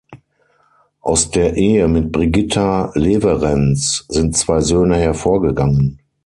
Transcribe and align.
Aus 1.01 1.29
der 1.29 1.57
Ehe 1.57 1.87
mit 1.87 2.11
Brigitta 2.11 2.91
Lewerenz 2.95 4.03
sind 4.09 4.35
zwei 4.35 4.59
Söhne 4.61 4.95
hervorgegangen. 4.97 5.99